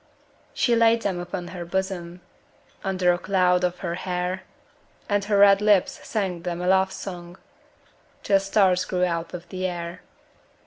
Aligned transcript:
She 0.55 0.75
laid 0.75 1.03
them 1.03 1.19
upon 1.19 1.49
her 1.49 1.63
bosom, 1.63 2.21
Under 2.83 3.13
a 3.13 3.19
cloud 3.19 3.63
of 3.63 3.77
her 3.85 3.93
hair, 3.93 4.41
And 5.07 5.23
her 5.25 5.37
red 5.37 5.61
lips 5.61 5.99
sang 6.01 6.41
them 6.41 6.59
a 6.59 6.65
love 6.67 6.91
song 6.91 7.37
Till 8.23 8.39
stars 8.39 8.83
grew 8.83 9.05
out 9.05 9.35
of 9.35 9.47
the 9.49 9.67
air. 9.67 10.01